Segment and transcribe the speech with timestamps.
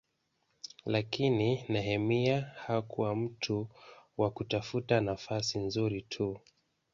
[0.85, 3.67] Lakini Nehemia hakuwa mtu
[4.17, 6.39] wa kutafuta nafasi nzuri tu.